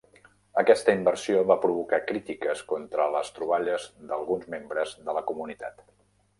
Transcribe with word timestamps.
Aquesta 0.61 0.95
inversió 0.99 1.43
va 1.51 1.57
provocar 1.65 1.99
crítiques 2.13 2.65
contra 2.73 3.07
les 3.19 3.31
troballes 3.37 3.87
d'alguns 4.13 4.51
membres 4.57 4.99
de 5.07 5.19
la 5.21 5.27
comunitat. 5.33 5.89